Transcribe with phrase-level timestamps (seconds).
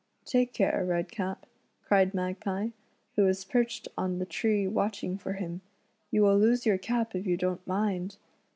[0.25, 1.45] "Take care, Redcap,"
[1.83, 2.69] cried Magpie,
[3.15, 5.61] who was perched on the tree watching for him;"
[6.09, 8.17] you will lose your cap if you don't mind."